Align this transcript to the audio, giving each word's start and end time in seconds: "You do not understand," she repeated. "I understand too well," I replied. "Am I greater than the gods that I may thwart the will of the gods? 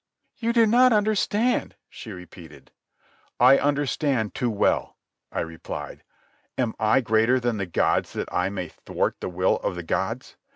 "You 0.37 0.51
do 0.51 0.65
not 0.65 0.93
understand," 0.93 1.75
she 1.87 2.11
repeated. 2.11 2.71
"I 3.39 3.59
understand 3.59 4.33
too 4.33 4.49
well," 4.49 4.97
I 5.31 5.41
replied. 5.41 6.03
"Am 6.57 6.73
I 6.79 7.01
greater 7.01 7.39
than 7.39 7.57
the 7.57 7.67
gods 7.67 8.13
that 8.13 8.33
I 8.33 8.49
may 8.49 8.69
thwart 8.69 9.17
the 9.19 9.29
will 9.29 9.57
of 9.57 9.75
the 9.75 9.83
gods? 9.83 10.37